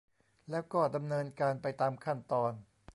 [0.49, 2.51] แล้วก็ดำเนินการไปตามขั้นตอน